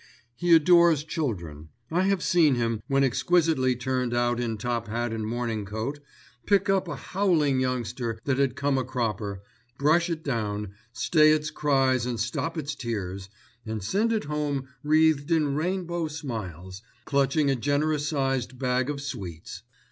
He 0.35 0.55
adores 0.55 1.03
children. 1.03 1.69
I 1.91 2.01
have 2.07 2.23
seen 2.23 2.55
him, 2.55 2.81
when 2.87 3.03
exquisitely 3.03 3.75
turned 3.75 4.15
out 4.15 4.39
in 4.39 4.57
top 4.57 4.87
hat 4.87 5.13
and 5.13 5.27
morning 5.27 5.63
coat, 5.63 5.99
pick 6.47 6.71
up 6.71 6.87
a 6.87 6.95
howling 6.95 7.59
youngster 7.59 8.17
that 8.25 8.39
had 8.39 8.55
come 8.55 8.79
a 8.79 8.83
cropper, 8.83 9.43
brush 9.77 10.09
it 10.09 10.23
down, 10.23 10.73
stay 10.91 11.29
its 11.29 11.51
cries 11.51 12.07
and 12.07 12.19
stop 12.19 12.57
its 12.57 12.73
tears, 12.73 13.29
and 13.63 13.83
send 13.83 14.11
it 14.11 14.23
home 14.23 14.69
wreathed 14.81 15.29
in 15.29 15.53
rainbow 15.53 16.07
smiles, 16.07 16.81
clutching 17.05 17.51
a 17.51 17.55
generous 17.55 18.07
sized 18.07 18.57
bag 18.57 18.89
of 18.89 19.01
sweets. 19.01 19.61